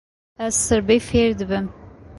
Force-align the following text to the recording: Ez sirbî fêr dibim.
Ez 0.45 0.55
sirbî 0.65 0.97
fêr 1.07 1.29
dibim. 1.39 1.65